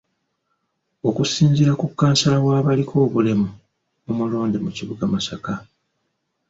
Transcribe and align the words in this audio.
Okusinziira 1.09 1.73
ku 1.79 1.85
kkansala 1.89 2.37
w'abaliko 2.45 2.93
obulemu 3.05 3.47
omulonde 4.09 4.57
mu 4.65 4.69
kibuga 4.77 5.03
Masaka 5.13 5.53